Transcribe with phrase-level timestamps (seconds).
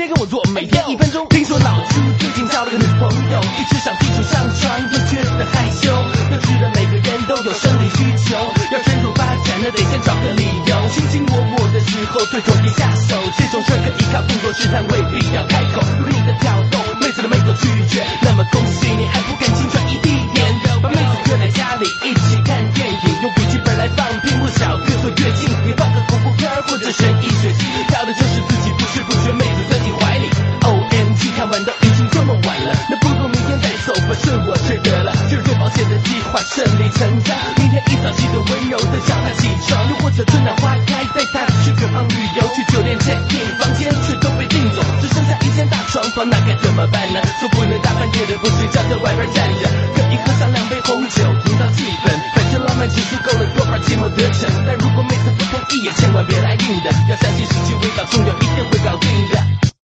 [0.00, 1.28] 天跟我做，每天一分钟。
[1.28, 5.92] 听说老朱最近交了个女朋友，一直想提出上床，又觉得害羞。
[6.32, 8.32] 要知道每个人都有生理需求，
[8.72, 10.72] 要深入发展，那得先找个理由。
[10.88, 15.84] 卿卿我我的时候，对头别下手，这种事可以靠动作试探，未必要开口。
[16.00, 20.48] 如果你的挑逗，妹子都没有拒绝，那么恭喜你还不赶紧转移地点，
[20.80, 24.29] 把妹子约在家里一起看电影，用笔记本来放屁
[34.46, 35.12] 我最得了。
[35.30, 47.20] 就是最保险的计划顺理成章，明天一早记得温柔的叫他起床，又或者春暖花开带他去远方旅游，去酒店 check in，房间却都被订走，只剩下一间大床房，那该怎么办呢？
[47.40, 52.10] 说不能大半夜的不睡觉在外边站着，可以喝上两杯红酒，营造气氛。
[52.34, 54.50] 反正浪漫指数够了，多半寂寞得逞。
[54.66, 57.54] 但如果妹子不同意，也千万别来硬的，要相信时